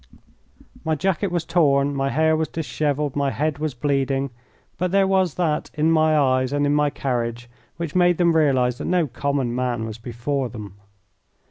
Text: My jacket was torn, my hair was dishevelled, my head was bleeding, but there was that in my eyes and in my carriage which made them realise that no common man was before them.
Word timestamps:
My 0.83 0.95
jacket 0.95 1.27
was 1.29 1.45
torn, 1.45 1.93
my 1.93 2.09
hair 2.09 2.35
was 2.35 2.47
dishevelled, 2.47 3.15
my 3.15 3.29
head 3.29 3.59
was 3.59 3.75
bleeding, 3.75 4.31
but 4.79 4.89
there 4.89 5.05
was 5.05 5.35
that 5.35 5.69
in 5.75 5.91
my 5.91 6.17
eyes 6.17 6.51
and 6.51 6.65
in 6.65 6.73
my 6.73 6.89
carriage 6.89 7.47
which 7.77 7.93
made 7.93 8.17
them 8.17 8.35
realise 8.35 8.79
that 8.79 8.85
no 8.85 9.05
common 9.05 9.53
man 9.53 9.85
was 9.85 9.99
before 9.99 10.49
them. 10.49 10.73